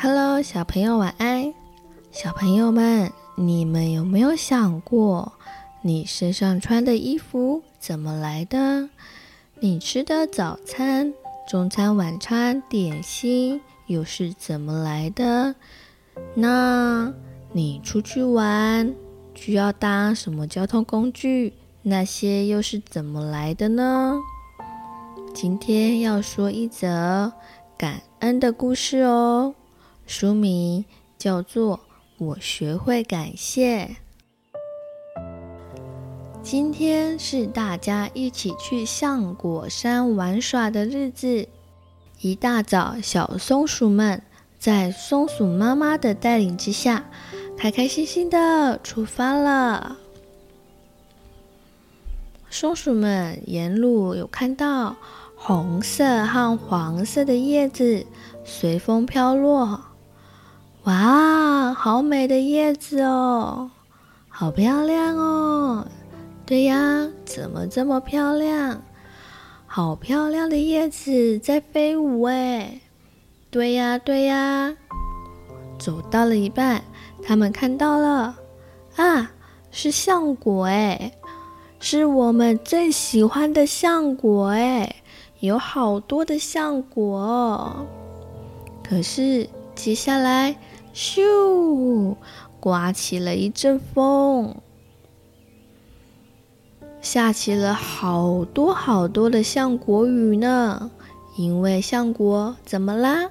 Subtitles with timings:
[0.00, 1.52] Hello，小朋友晚安。
[2.12, 5.32] 小朋友们，你们有没有想过，
[5.82, 8.88] 你身上穿的衣服怎么来的？
[9.58, 11.12] 你吃的早餐、
[11.48, 15.56] 中餐、晚餐、点心又是怎么来的？
[16.32, 17.12] 那
[17.50, 18.94] 你出去玩
[19.34, 21.54] 需要搭什么交通工具？
[21.82, 24.16] 那些又是怎么来的呢？
[25.34, 27.32] 今天要说一则
[27.76, 29.56] 感恩的故事哦。
[30.08, 30.86] 书名
[31.18, 31.76] 叫做
[32.16, 33.84] 《我学会感谢》。
[36.42, 41.46] 今天是大家一起去橡果山玩耍的日子。
[42.22, 44.22] 一大早，小松鼠们
[44.58, 47.04] 在松鼠妈妈的带领之下，
[47.58, 49.98] 开开心心的出发了。
[52.48, 54.96] 松鼠们沿路有看到
[55.36, 58.06] 红色和黄色的叶子
[58.42, 59.82] 随风飘落。
[60.84, 63.70] 哇，好美的叶子哦，
[64.28, 65.86] 好漂亮哦！
[66.46, 68.80] 对呀，怎么这么漂亮？
[69.66, 72.80] 好漂亮的叶子在飞舞哎！
[73.50, 74.74] 对呀，对呀。
[75.78, 76.82] 走到了一半，
[77.22, 78.34] 他们看到了
[78.96, 79.30] 啊，
[79.70, 81.12] 是橡果哎，
[81.78, 84.96] 是我们最喜欢的橡果哎，
[85.40, 87.86] 有好多的橡果哦。
[88.82, 90.56] 可是接下来。
[90.92, 92.16] 咻！
[92.58, 94.56] 刮起了一阵风，
[97.00, 100.90] 下起了好多好多的橡果雨呢。
[101.36, 103.30] 因为橡果怎么啦？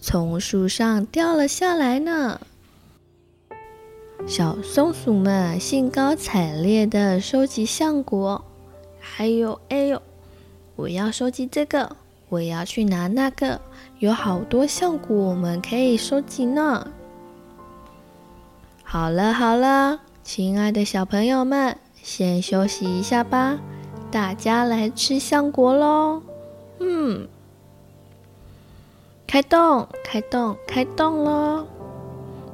[0.00, 2.40] 从树上掉了下来呢。
[4.24, 8.44] 小松鼠们兴高采烈地收集橡果，
[9.00, 10.00] 还有，哎呦，
[10.76, 11.96] 我要收集这个，
[12.30, 13.60] 我要去拿那个，
[13.98, 16.86] 有好多橡果我们可以收集呢。
[18.82, 23.58] 好了好了，亲爱的小朋友们，先休息一下吧。
[24.10, 26.22] 大家来吃橡果喽！
[26.78, 27.28] 嗯，
[29.26, 31.66] 开动开动开动喽！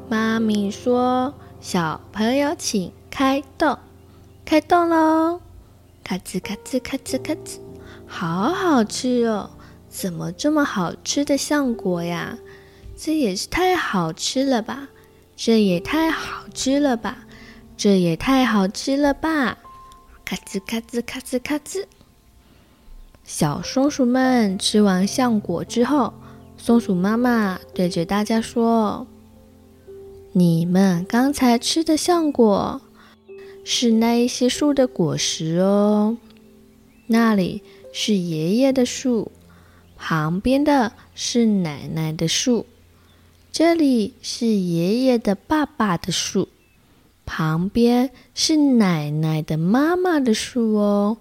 [0.08, 3.78] 妈咪说：“小朋友请开动，
[4.44, 5.40] 开动喽！”
[6.04, 7.58] 咔吱咔吱咔吱咔吱，
[8.06, 9.50] 好好吃哦！
[9.96, 12.38] 怎么这么好吃的橡果呀？
[12.98, 14.88] 这也是太好吃了吧！
[15.34, 17.24] 这也太好吃了吧！
[17.78, 19.56] 这也太好吃了吧！
[20.22, 21.86] 咔吱咔吱咔吱咔吱。
[23.24, 26.12] 小松鼠们吃完橡果之后，
[26.58, 29.06] 松鼠妈妈对着大家说
[30.34, 32.82] ：“你们刚才吃的橡果
[33.64, 36.18] 是那一些树的果实哦。
[37.06, 37.62] 那里
[37.94, 39.32] 是爷爷的树，
[39.96, 42.66] 旁边的是奶奶的树。”
[43.50, 46.48] 这里是爷爷的爸爸的树，
[47.24, 51.16] 旁边是奶奶的妈妈的树哦。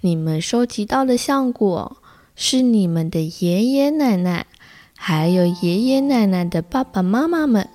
[0.00, 1.98] 你们收集到的橡果
[2.34, 4.46] 是你们的爷爷奶奶，
[4.96, 7.68] 还有爷爷奶奶的爸爸妈妈们，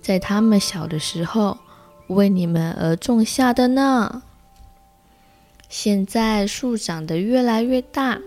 [0.00, 1.58] 在他们小的时候
[2.06, 4.22] 为你们而种下的呢。
[5.68, 8.20] 现在树长得越来越大，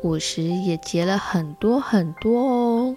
[0.00, 2.96] 果实也结了很多很多哦。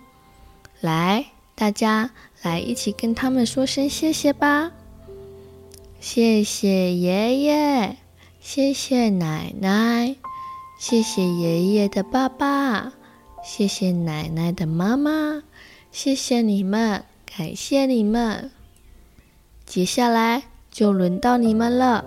[0.80, 1.25] 来。
[1.56, 2.09] 大家
[2.41, 4.72] 来一起跟他们说声谢谢吧！
[6.00, 7.97] 谢谢爷爷，
[8.41, 10.16] 谢谢奶奶，
[10.80, 12.91] 谢谢爷爷的爸爸，
[13.44, 15.44] 谢谢奶奶的妈妈，
[15.91, 18.50] 谢谢你们，感谢你们。
[19.64, 20.41] 接下来
[20.72, 22.03] 就轮到你们了，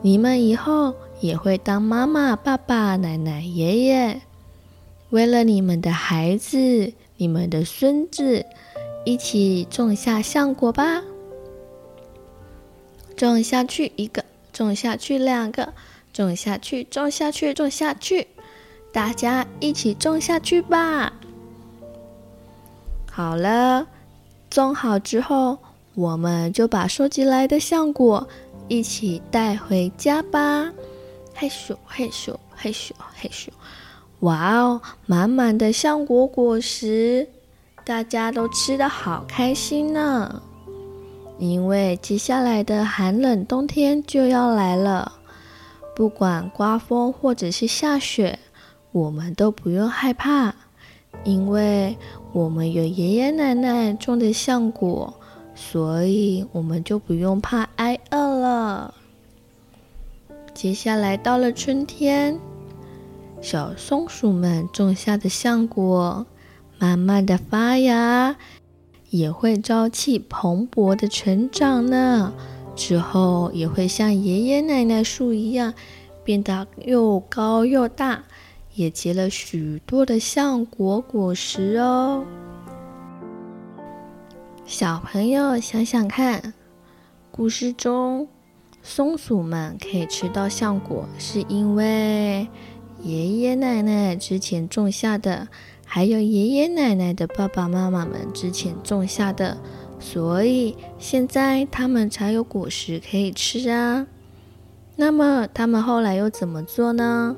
[0.00, 4.20] 你们以后也会当妈妈、爸爸、奶奶、爷爷，
[5.10, 8.44] 为了你们的孩子，你们的孙子。
[9.04, 11.02] 一起种下橡果吧！
[13.16, 15.72] 种下去一个，种下去两个，
[16.12, 18.28] 种下去，种下去，种下去，
[18.92, 21.12] 大家一起种下去吧！
[23.10, 23.84] 好了，
[24.48, 25.58] 种好之后，
[25.96, 28.28] 我们就把收集来的橡果
[28.68, 30.72] 一起带回家吧！
[31.34, 33.48] 嘿咻嘿咻嘿咻嘿咻！
[34.20, 37.26] 哇哦，满满的橡果果实！
[37.84, 40.40] 大家都吃的好开心呢，
[41.38, 45.12] 因为接下来的寒冷冬天就要来了。
[45.96, 48.38] 不管刮风或者是下雪，
[48.92, 50.54] 我们都不用害怕，
[51.24, 51.96] 因为
[52.32, 55.12] 我们有爷爷奶奶种的橡果，
[55.54, 57.98] 所以我们就不用怕挨。
[60.62, 62.38] 接下来到了春天，
[63.40, 66.24] 小松鼠们种下的橡果。
[66.78, 68.36] 慢慢的发芽，
[69.10, 72.32] 也会朝气蓬勃的成长呢。
[72.76, 75.74] 之后也会像爷爷奶奶树一样，
[76.22, 78.22] 变得又高又大，
[78.76, 82.24] 也结了许多的橡果果实哦。
[84.64, 86.54] 小朋友想想看，
[87.32, 88.28] 故事中
[88.82, 92.48] 松鼠们可以吃到橡果，是因为
[93.02, 95.48] 爷爷奶奶之前种下的，
[95.86, 99.56] 还有爷爷奶奶的爸爸妈妈们之前种下的。
[100.00, 104.04] 所以现在他们才有果实可以吃啊。
[104.96, 107.36] 那么他们后来又怎么做呢？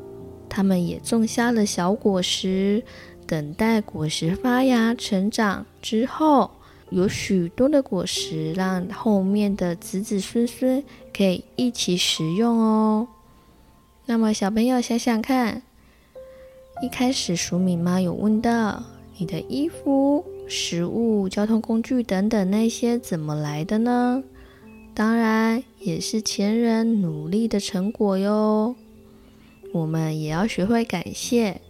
[0.49, 2.83] 他们也种下了小果实，
[3.27, 6.51] 等待果实发芽成长之后，
[6.89, 10.83] 有许多的果实，让后面的子子孙孙
[11.17, 13.09] 可以一起食用哦。
[14.07, 15.63] 那么小朋友想想看，
[16.83, 18.83] 一开始鼠米妈有问到
[19.17, 20.25] 你的衣服。
[20.47, 24.23] 食物、交通工具等等那些怎么来的呢？
[24.93, 28.77] 当然也是前人努力的成果哟。
[29.73, 31.63] 我们也要学会感谢，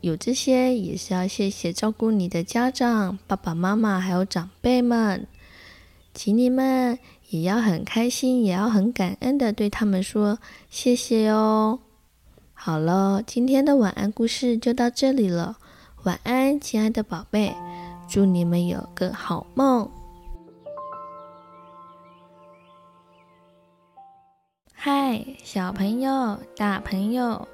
[0.00, 5.26] 有这些也是要谢谢照顾你的家长、爸爸妈妈还有长辈们，
[6.14, 6.96] 请你们
[7.30, 11.78] 也要很开心，也要很感恩的对他们说谢谢哦。
[12.52, 15.56] 好了，今天的晚安故事就到这里了，
[16.02, 17.54] 晚安，亲爱的宝贝。
[18.08, 19.88] 祝你们有个好梦。
[24.74, 27.46] 嗨，小朋友、大朋友，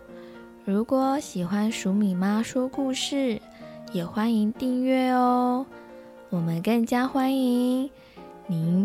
[0.65, 3.43] 如果喜欢黍米妈说故事，
[3.93, 5.67] 也欢迎订阅哦。
[6.31, 7.91] 我们更加欢迎